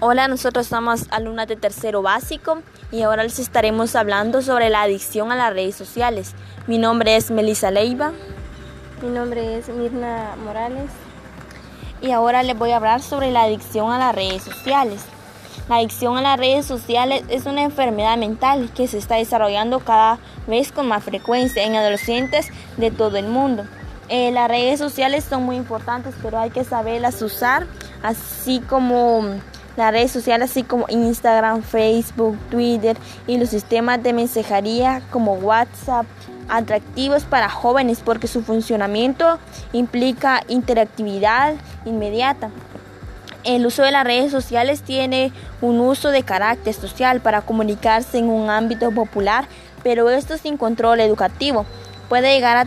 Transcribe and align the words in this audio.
Hola, 0.00 0.26
nosotros 0.26 0.66
somos 0.66 1.06
alumnas 1.12 1.46
de 1.46 1.54
tercero 1.54 2.02
básico 2.02 2.58
y 2.90 3.02
ahora 3.02 3.22
les 3.22 3.38
estaremos 3.38 3.94
hablando 3.94 4.42
sobre 4.42 4.68
la 4.68 4.82
adicción 4.82 5.30
a 5.30 5.36
las 5.36 5.52
redes 5.54 5.76
sociales. 5.76 6.34
Mi 6.66 6.78
nombre 6.78 7.16
es 7.16 7.30
Melissa 7.30 7.70
Leiva. 7.70 8.12
Mi 9.00 9.08
nombre 9.08 9.56
es 9.56 9.68
Mirna 9.68 10.34
Morales. 10.44 10.90
Y 12.02 12.10
ahora 12.10 12.42
les 12.42 12.58
voy 12.58 12.72
a 12.72 12.76
hablar 12.76 13.02
sobre 13.02 13.30
la 13.30 13.44
adicción 13.44 13.92
a 13.92 13.98
las 13.98 14.14
redes 14.14 14.42
sociales. 14.42 15.04
La 15.68 15.76
adicción 15.76 16.18
a 16.18 16.22
las 16.22 16.38
redes 16.38 16.66
sociales 16.66 17.22
es 17.28 17.46
una 17.46 17.62
enfermedad 17.62 18.18
mental 18.18 18.70
que 18.74 18.88
se 18.88 18.98
está 18.98 19.14
desarrollando 19.14 19.78
cada 19.78 20.18
vez 20.48 20.72
con 20.72 20.88
más 20.88 21.04
frecuencia 21.04 21.62
en 21.62 21.76
adolescentes 21.76 22.48
de 22.76 22.90
todo 22.90 23.16
el 23.16 23.28
mundo. 23.28 23.64
Eh, 24.08 24.32
las 24.32 24.48
redes 24.48 24.80
sociales 24.80 25.24
son 25.24 25.44
muy 25.44 25.56
importantes, 25.56 26.14
pero 26.20 26.38
hay 26.38 26.50
que 26.50 26.64
saberlas 26.64 27.22
usar, 27.22 27.66
así 28.02 28.60
como 28.60 29.22
las 29.76 29.92
redes 29.92 30.12
sociales, 30.12 30.50
así 30.50 30.62
como 30.62 30.86
Instagram, 30.88 31.62
Facebook, 31.62 32.38
Twitter 32.50 32.96
y 33.26 33.38
los 33.38 33.48
sistemas 33.48 34.02
de 34.02 34.12
mensajería 34.12 35.02
como 35.10 35.34
WhatsApp, 35.34 36.06
atractivos 36.48 37.24
para 37.24 37.48
jóvenes 37.48 38.00
porque 38.04 38.26
su 38.26 38.42
funcionamiento 38.42 39.38
implica 39.72 40.42
interactividad 40.48 41.54
inmediata. 41.84 42.50
El 43.44 43.66
uso 43.66 43.82
de 43.82 43.90
las 43.90 44.04
redes 44.04 44.30
sociales 44.30 44.82
tiene 44.82 45.32
un 45.60 45.80
uso 45.80 46.10
de 46.10 46.22
carácter 46.22 46.72
social 46.72 47.20
para 47.20 47.42
comunicarse 47.42 48.18
en 48.18 48.30
un 48.30 48.48
ámbito 48.48 48.90
popular, 48.90 49.46
pero 49.82 50.08
esto 50.08 50.38
sin 50.38 50.56
control 50.56 51.00
educativo 51.00 51.66
puede 52.08 52.34
llegar 52.34 52.56
a, 52.56 52.66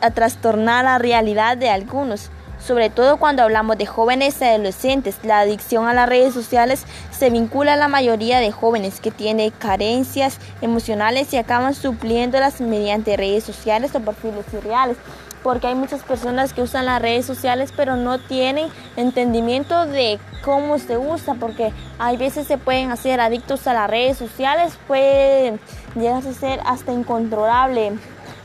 a 0.00 0.10
trastornar 0.10 0.84
la 0.84 0.98
realidad 0.98 1.56
de 1.56 1.70
algunos. 1.70 2.30
Sobre 2.66 2.88
todo 2.88 3.18
cuando 3.18 3.42
hablamos 3.42 3.76
de 3.76 3.84
jóvenes 3.84 4.40
y 4.40 4.44
adolescentes, 4.44 5.18
la 5.22 5.40
adicción 5.40 5.86
a 5.86 5.92
las 5.92 6.08
redes 6.08 6.32
sociales 6.32 6.84
se 7.10 7.28
vincula 7.28 7.74
a 7.74 7.76
la 7.76 7.88
mayoría 7.88 8.38
de 8.38 8.52
jóvenes 8.52 9.00
que 9.00 9.10
tienen 9.10 9.50
carencias 9.50 10.38
emocionales 10.62 11.30
y 11.34 11.36
acaban 11.36 11.74
supliéndolas 11.74 12.62
mediante 12.62 13.18
redes 13.18 13.44
sociales 13.44 13.94
o 13.94 14.00
perfiles 14.00 14.46
irreales 14.54 14.96
porque 15.42 15.66
hay 15.66 15.74
muchas 15.74 16.02
personas 16.02 16.54
que 16.54 16.62
usan 16.62 16.86
las 16.86 17.02
redes 17.02 17.26
sociales 17.26 17.70
pero 17.76 17.96
no 17.96 18.18
tienen 18.18 18.68
entendimiento 18.96 19.84
de 19.84 20.18
cómo 20.42 20.78
se 20.78 20.96
usa, 20.96 21.34
porque 21.34 21.70
hay 21.98 22.16
veces 22.16 22.46
se 22.46 22.56
pueden 22.56 22.90
hacer 22.90 23.20
adictos 23.20 23.66
a 23.66 23.74
las 23.74 23.90
redes 23.90 24.16
sociales, 24.16 24.72
puede 24.88 25.58
llegar 25.94 26.26
a 26.26 26.32
ser 26.32 26.60
hasta 26.64 26.92
incontrolable 26.92 27.92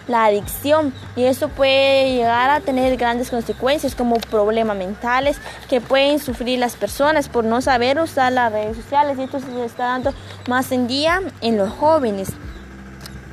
la 0.09 0.25
adicción 0.25 0.93
y 1.15 1.23
eso 1.23 1.47
puede 1.47 2.15
llegar 2.15 2.49
a 2.49 2.59
tener 2.59 2.97
grandes 2.97 3.29
consecuencias 3.29 3.95
como 3.95 4.17
problemas 4.17 4.75
mentales 4.75 5.37
que 5.69 5.79
pueden 5.79 6.19
sufrir 6.19 6.59
las 6.59 6.75
personas 6.75 7.29
por 7.29 7.45
no 7.45 7.61
saber 7.61 7.99
usar 7.99 8.33
las 8.33 8.51
redes 8.51 8.75
sociales 8.75 9.17
y 9.17 9.23
esto 9.23 9.39
se 9.39 9.63
está 9.63 9.85
dando 9.85 10.13
más 10.47 10.71
en 10.71 10.87
día 10.87 11.21
en 11.41 11.57
los 11.57 11.69
jóvenes. 11.69 12.29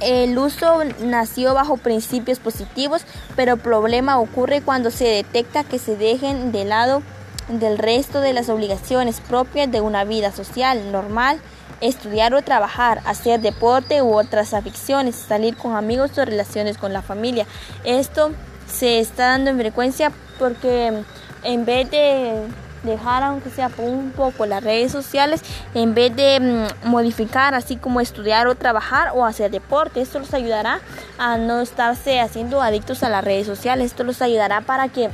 El 0.00 0.36
uso 0.36 0.82
nació 1.00 1.54
bajo 1.54 1.78
principios 1.78 2.38
positivos, 2.38 3.06
pero 3.34 3.54
el 3.54 3.60
problema 3.60 4.20
ocurre 4.20 4.60
cuando 4.60 4.90
se 4.90 5.06
detecta 5.06 5.64
que 5.64 5.78
se 5.78 5.96
dejen 5.96 6.52
de 6.52 6.66
lado 6.66 7.02
del 7.48 7.78
resto 7.78 8.20
de 8.20 8.34
las 8.34 8.48
obligaciones 8.48 9.20
propias 9.20 9.70
de 9.70 9.80
una 9.80 10.04
vida 10.04 10.32
social 10.32 10.92
normal, 10.92 11.40
estudiar 11.80 12.34
o 12.34 12.42
trabajar, 12.42 13.00
hacer 13.04 13.40
deporte 13.40 14.02
u 14.02 14.16
otras 14.16 14.54
aficiones, 14.54 15.16
salir 15.16 15.56
con 15.56 15.76
amigos 15.76 16.16
o 16.18 16.24
relaciones 16.24 16.78
con 16.78 16.92
la 16.92 17.02
familia. 17.02 17.46
Esto 17.84 18.32
se 18.66 19.00
está 19.00 19.28
dando 19.28 19.50
en 19.50 19.58
frecuencia 19.58 20.12
porque 20.38 20.92
en 21.42 21.64
vez 21.64 21.90
de 21.90 22.46
dejar 22.82 23.22
aunque 23.22 23.50
sea 23.50 23.70
un 23.78 24.12
poco 24.12 24.46
las 24.46 24.62
redes 24.62 24.92
sociales 24.92 25.42
en 25.74 25.94
vez 25.94 26.14
de 26.14 26.40
mm, 26.84 26.88
modificar 26.88 27.54
así 27.54 27.76
como 27.76 28.00
estudiar 28.00 28.46
o 28.46 28.54
trabajar 28.54 29.10
o 29.14 29.24
hacer 29.24 29.50
deporte. 29.50 30.00
Esto 30.00 30.18
los 30.18 30.32
ayudará 30.32 30.80
a 31.18 31.36
no 31.36 31.60
estarse 31.60 32.20
haciendo 32.20 32.62
adictos 32.62 33.02
a 33.02 33.10
las 33.10 33.24
redes 33.24 33.46
sociales. 33.46 33.86
Esto 33.86 34.04
los 34.04 34.22
ayudará 34.22 34.62
para 34.62 34.88
que 34.88 35.10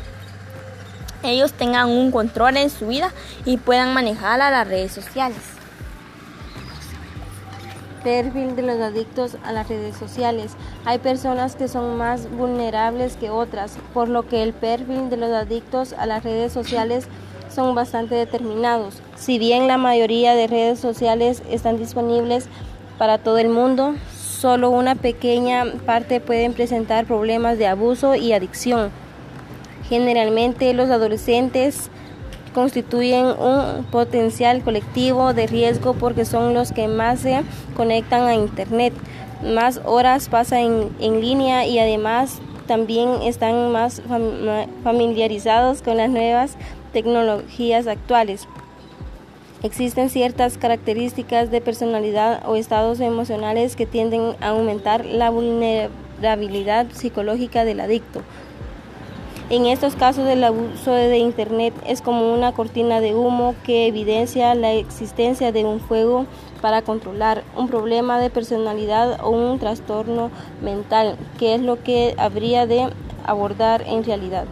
ellos 1.25 1.53
tengan 1.53 1.89
un 1.89 2.11
control 2.11 2.57
en 2.57 2.71
su 2.71 2.89
vida 2.89 3.11
y 3.45 3.57
puedan 3.57 3.95
manejar 3.95 4.41
a 4.41 4.51
las 4.51 4.67
redes 4.67 4.93
sociales. 4.93 5.62
Perfil 8.03 8.57
de 8.57 8.63
los 8.63 8.81
adictos 8.81 9.37
a 9.45 9.53
las 9.53 9.69
redes 9.69 9.97
sociales. 9.97 10.53
Hay 10.85 10.99
personas 10.99 11.55
que 11.55 11.69
son 11.69 11.97
más 11.97 12.31
vulnerables 12.31 13.17
que 13.17 13.31
otras, 13.31 13.79
por 13.95 14.09
lo 14.09 14.27
que 14.27 14.43
el 14.43 14.53
perfil 14.53 15.09
de 15.09 15.17
los 15.17 15.31
adictos 15.31 15.93
a 15.93 16.07
las 16.07 16.25
redes 16.25 16.53
sociales 16.53 17.07
son 17.49 17.75
bastante 17.75 18.15
determinados. 18.15 19.03
Si 19.17 19.39
bien 19.39 19.69
la 19.69 19.79
mayoría 19.79 20.35
de 20.35 20.47
redes 20.47 20.81
sociales 20.81 21.43
están 21.51 21.79
disponibles 21.79 22.49
para 22.99 23.19
todo 23.19 23.39
el 23.39 23.49
mundo, 23.49 23.95
solo 24.17 24.71
una 24.71 24.95
pequeña 24.95 25.65
parte 25.87 26.21
pueden 26.21 26.55
presentar 26.55 27.07
problemas 27.07 27.59
de 27.59 27.69
abuso 27.69 28.15
y 28.15 28.33
adicción. 28.33 28.91
Generalmente 29.89 30.73
los 30.75 30.91
adolescentes 30.91 31.91
constituyen 32.53 33.27
un 33.27 33.85
potencial 33.91 34.63
colectivo 34.63 35.35
de 35.35 35.47
riesgo 35.47 35.95
porque 35.95 36.25
son 36.25 36.55
los 36.55 36.73
que 36.73 36.89
más 36.89 37.21
se 37.21 37.43
conectan 37.77 38.23
a 38.23 38.35
Internet, 38.35 38.93
más 39.43 39.81
horas 39.85 40.29
pasan 40.29 40.91
en, 41.01 41.21
línea 41.21 41.67
y 41.67 41.79
además 41.79 42.41
también 42.67 43.23
están 43.23 43.73
más 43.73 44.03
familiarizados 44.85 45.83
con 45.83 45.97
las 45.97 46.11
nuevas 46.11 46.57
tecnologías 46.93 47.87
actuales. 47.87 48.47
Existen 49.63 50.11
ciertas 50.11 50.59
características 50.59 51.51
de 51.51 51.61
personalidad 51.61 52.43
o 52.49 52.57
estados 52.57 52.99
emocionales 53.01 53.77
que 53.77 53.87
tienden 53.87 54.35
a 54.41 54.49
aumentar 54.49 55.05
la 55.07 55.31
vulnerabilidad 55.31 56.87
psicológica 56.93 57.65
del 57.65 57.81
adicto. 57.81 58.23
En 59.53 59.67
estos 59.67 59.97
casos 59.97 60.27
el 60.29 60.43
abuso 60.45 60.93
de 60.93 61.19
Internet 61.19 61.75
es 61.87 62.01
como 62.01 62.33
una 62.33 62.53
cortina 62.53 63.03
de 63.03 63.15
humo 63.15 63.55
que 63.65 63.87
evidencia 63.87 64.55
la 64.55 64.73
existencia 64.73 65.53
de 65.53 65.63
un 65.67 65.79
juego 65.79 66.25
para 66.63 66.81
controlar 66.81 67.45
un 67.55 67.69
problema 67.69 68.19
de 68.19 68.31
personalidad 68.31 69.23
o 69.23 69.29
un 69.29 69.59
trastorno 69.59 70.31
mental, 70.63 71.19
que 71.39 71.55
es 71.55 71.61
lo 71.61 71.83
que 71.83 72.15
habría 72.17 72.67
de 72.67 72.89
abordar 73.27 73.85
en 73.87 74.03
realidad. 74.05 74.47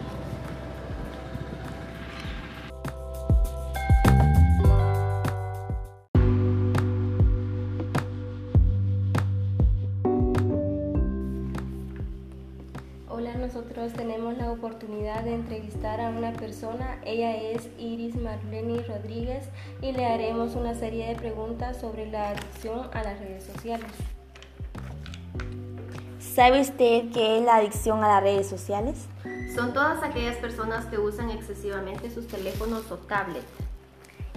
Nosotros 13.81 14.07
tenemos 14.07 14.37
la 14.37 14.51
oportunidad 14.51 15.23
de 15.23 15.33
entrevistar 15.33 16.01
a 16.01 16.09
una 16.09 16.33
persona. 16.33 16.99
Ella 17.03 17.35
es 17.35 17.67
Iris 17.79 18.15
Marlene 18.15 18.83
Rodríguez 18.83 19.49
y 19.81 19.91
le 19.91 20.05
haremos 20.05 20.53
una 20.53 20.75
serie 20.75 21.07
de 21.07 21.15
preguntas 21.15 21.77
sobre 21.77 22.05
la 22.05 22.29
adicción 22.29 22.91
a 22.93 23.01
las 23.01 23.19
redes 23.19 23.43
sociales. 23.43 23.91
¿Sabe 26.19 26.61
usted 26.61 27.05
qué 27.11 27.39
es 27.39 27.43
la 27.43 27.55
adicción 27.55 28.03
a 28.03 28.07
las 28.07 28.21
redes 28.21 28.47
sociales? 28.47 29.07
Son 29.55 29.73
todas 29.73 30.03
aquellas 30.03 30.35
personas 30.35 30.85
que 30.85 30.99
usan 30.99 31.31
excesivamente 31.31 32.11
sus 32.11 32.27
teléfonos 32.27 32.91
o 32.91 32.97
tablets. 32.97 33.47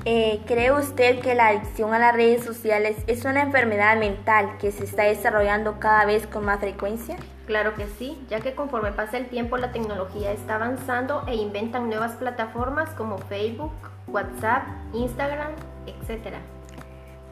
Eh, 0.07 0.43
¿Cree 0.47 0.71
usted 0.71 1.21
que 1.21 1.35
la 1.35 1.49
adicción 1.49 1.95
a 1.95 1.99
las 1.99 2.15
redes 2.15 2.45
sociales 2.45 2.95
es 3.07 3.25
una 3.25 3.41
enfermedad 3.41 3.97
mental 3.97 4.59
que 4.59 4.71
se 4.71 4.85
está 4.85 5.05
desarrollando 5.05 5.81
cada 5.81 6.05
vez 6.05 6.27
con 6.27 6.45
más 6.45 6.61
frecuencia? 6.61 7.17
Claro 7.47 7.75
que 7.75 7.87
sí, 7.87 8.23
ya 8.29 8.41
que 8.41 8.55
conforme 8.55 8.93
pasa 8.93 9.17
el 9.17 9.29
tiempo 9.29 9.57
la 9.57 9.73
tecnología 9.73 10.31
está 10.33 10.57
avanzando 10.57 11.25
e 11.27 11.37
inventan 11.37 11.89
nuevas 11.89 12.13
plataformas 12.17 12.91
como 12.91 13.17
Facebook, 13.17 13.73
WhatsApp, 14.07 14.65
Instagram, 14.93 15.53
etc. 15.87 16.35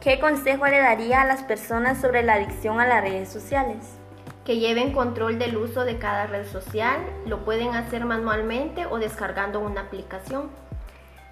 ¿Qué 0.01 0.19
consejo 0.19 0.65
le 0.65 0.79
daría 0.79 1.21
a 1.21 1.25
las 1.25 1.43
personas 1.43 2.01
sobre 2.01 2.23
la 2.23 2.33
adicción 2.33 2.79
a 2.79 2.87
las 2.87 3.03
redes 3.03 3.29
sociales? 3.29 3.99
Que 4.45 4.57
lleven 4.57 4.93
control 4.93 5.37
del 5.37 5.57
uso 5.57 5.85
de 5.85 5.99
cada 5.99 6.25
red 6.25 6.47
social, 6.47 6.99
lo 7.27 7.45
pueden 7.45 7.75
hacer 7.75 8.03
manualmente 8.03 8.87
o 8.87 8.97
descargando 8.97 9.59
una 9.59 9.81
aplicación. 9.81 10.49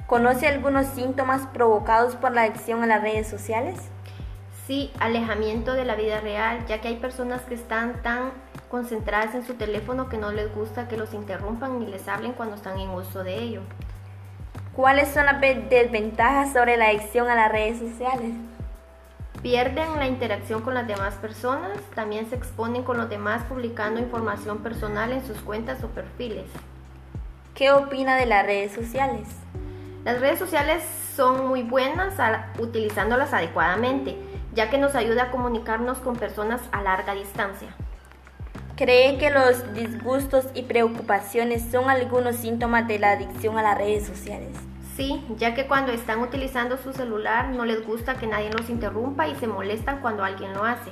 ¿Conoce 0.07 0.47
algunos 0.47 0.87
síntomas 0.87 1.47
provocados 1.47 2.15
por 2.15 2.33
la 2.33 2.43
adicción 2.43 2.83
a 2.83 2.87
las 2.87 3.01
redes 3.01 3.27
sociales? 3.27 3.79
Sí, 4.67 4.91
alejamiento 4.99 5.73
de 5.73 5.85
la 5.85 5.95
vida 5.95 6.21
real, 6.21 6.65
ya 6.67 6.81
que 6.81 6.89
hay 6.89 6.97
personas 6.97 7.41
que 7.43 7.55
están 7.55 8.01
tan 8.01 8.31
concentradas 8.69 9.35
en 9.35 9.45
su 9.45 9.55
teléfono 9.55 10.07
que 10.07 10.17
no 10.17 10.31
les 10.31 10.53
gusta 10.53 10.87
que 10.87 10.97
los 10.97 11.13
interrumpan 11.13 11.79
ni 11.79 11.87
les 11.87 12.07
hablen 12.07 12.33
cuando 12.33 12.55
están 12.55 12.79
en 12.79 12.89
uso 12.89 13.23
de 13.23 13.35
ello. 13.35 13.61
¿Cuáles 14.73 15.09
son 15.09 15.25
las 15.25 15.41
desventajas 15.41 16.53
sobre 16.53 16.77
la 16.77 16.87
adicción 16.87 17.29
a 17.29 17.35
las 17.35 17.51
redes 17.51 17.79
sociales? 17.79 18.33
Pierden 19.41 19.97
la 19.97 20.07
interacción 20.07 20.61
con 20.61 20.75
las 20.75 20.87
demás 20.87 21.15
personas, 21.15 21.77
también 21.95 22.29
se 22.29 22.35
exponen 22.35 22.83
con 22.83 22.97
los 22.97 23.09
demás 23.09 23.43
publicando 23.45 23.99
información 23.99 24.59
personal 24.59 25.11
en 25.11 25.25
sus 25.25 25.37
cuentas 25.39 25.83
o 25.83 25.87
perfiles. 25.87 26.45
¿Qué 27.55 27.71
opina 27.71 28.15
de 28.15 28.27
las 28.27 28.45
redes 28.45 28.71
sociales? 28.71 29.27
Las 30.03 30.19
redes 30.19 30.39
sociales 30.39 30.83
son 31.15 31.47
muy 31.47 31.61
buenas 31.61 32.15
utilizándolas 32.57 33.33
adecuadamente, 33.33 34.17
ya 34.53 34.71
que 34.71 34.79
nos 34.79 34.95
ayuda 34.95 35.23
a 35.23 35.31
comunicarnos 35.31 35.99
con 35.99 36.15
personas 36.15 36.59
a 36.71 36.81
larga 36.81 37.13
distancia. 37.13 37.69
¿Cree 38.75 39.19
que 39.19 39.29
los 39.29 39.75
disgustos 39.75 40.47
y 40.55 40.63
preocupaciones 40.63 41.69
son 41.71 41.87
algunos 41.87 42.37
síntomas 42.37 42.87
de 42.87 42.97
la 42.97 43.11
adicción 43.11 43.59
a 43.59 43.61
las 43.61 43.77
redes 43.77 44.07
sociales? 44.07 44.49
Sí, 44.95 45.23
ya 45.37 45.53
que 45.53 45.67
cuando 45.67 45.91
están 45.91 46.19
utilizando 46.21 46.77
su 46.77 46.93
celular 46.93 47.49
no 47.49 47.63
les 47.65 47.85
gusta 47.85 48.15
que 48.15 48.25
nadie 48.25 48.49
los 48.49 48.71
interrumpa 48.71 49.27
y 49.27 49.35
se 49.35 49.45
molestan 49.45 50.01
cuando 50.01 50.23
alguien 50.23 50.53
lo 50.53 50.63
hace. 50.65 50.89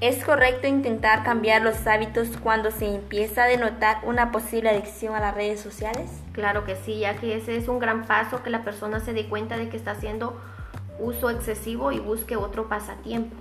¿Es 0.00 0.24
correcto 0.24 0.66
intentar 0.66 1.24
cambiar 1.24 1.60
los 1.60 1.86
hábitos 1.86 2.28
cuando 2.42 2.70
se 2.70 2.86
empieza 2.86 3.44
a 3.44 3.46
denotar 3.46 3.98
una 4.04 4.32
posible 4.32 4.70
adicción 4.70 5.14
a 5.14 5.20
las 5.20 5.34
redes 5.34 5.60
sociales? 5.60 6.10
Claro 6.32 6.64
que 6.64 6.74
sí, 6.74 7.00
ya 7.00 7.16
que 7.16 7.36
ese 7.36 7.58
es 7.58 7.68
un 7.68 7.78
gran 7.80 8.06
paso 8.06 8.42
que 8.42 8.48
la 8.48 8.64
persona 8.64 9.00
se 9.00 9.12
dé 9.12 9.28
cuenta 9.28 9.58
de 9.58 9.68
que 9.68 9.76
está 9.76 9.90
haciendo 9.90 10.40
uso 10.98 11.28
excesivo 11.28 11.92
y 11.92 11.98
busque 11.98 12.36
otro 12.36 12.66
pasatiempo. 12.66 13.36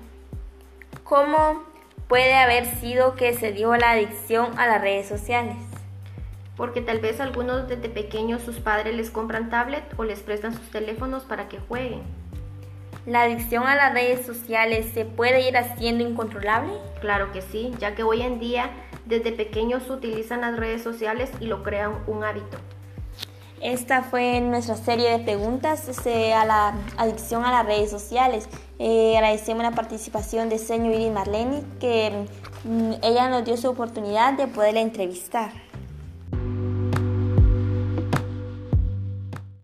¿Cómo 1.05 1.63
puede 2.09 2.35
haber 2.35 2.65
sido 2.65 3.15
que 3.15 3.33
se 3.33 3.53
dio 3.53 3.73
la 3.77 3.91
adicción 3.91 4.59
a 4.59 4.67
las 4.67 4.81
redes 4.81 5.07
sociales? 5.07 5.55
Porque 6.57 6.81
tal 6.81 6.99
vez 6.99 7.21
algunos 7.21 7.69
desde 7.69 7.87
pequeños 7.87 8.41
sus 8.41 8.57
padres 8.57 8.93
les 8.95 9.11
compran 9.11 9.49
tablet 9.49 9.85
o 9.95 10.03
les 10.03 10.19
prestan 10.19 10.53
sus 10.53 10.69
teléfonos 10.71 11.23
para 11.23 11.47
que 11.47 11.59
jueguen. 11.59 12.18
¿La 13.05 13.23
adicción 13.23 13.65
a 13.65 13.75
las 13.75 13.93
redes 13.93 14.25
sociales 14.25 14.87
se 14.93 15.05
puede 15.05 15.47
ir 15.47 15.57
haciendo 15.57 16.03
incontrolable? 16.07 16.73
Claro 17.01 17.31
que 17.31 17.41
sí, 17.41 17.71
ya 17.79 17.95
que 17.95 18.03
hoy 18.03 18.21
en 18.21 18.39
día 18.39 18.69
desde 19.05 19.31
pequeños 19.31 19.89
utilizan 19.89 20.41
las 20.41 20.57
redes 20.57 20.83
sociales 20.83 21.31
y 21.39 21.45
lo 21.45 21.63
crean 21.63 22.03
un 22.07 22.23
hábito. 22.23 22.57
Esta 23.61 24.03
fue 24.03 24.39
nuestra 24.39 24.75
serie 24.75 25.09
de 25.09 25.19
preguntas 25.19 25.89
este, 25.89 26.33
a 26.33 26.45
la 26.45 26.75
adicción 26.97 27.43
a 27.43 27.51
las 27.51 27.65
redes 27.65 27.89
sociales. 27.91 28.47
Eh, 28.79 29.17
agradecemos 29.17 29.63
la 29.63 29.71
participación 29.71 30.47
de 30.47 30.57
señor 30.57 30.93
Iris 30.93 31.11
Marlene, 31.11 31.63
que 31.79 32.25
mm, 32.63 32.93
ella 33.01 33.29
nos 33.29 33.43
dio 33.43 33.57
su 33.57 33.69
oportunidad 33.69 34.33
de 34.33 34.47
poderla 34.47 34.79
entrevistar. 34.79 35.51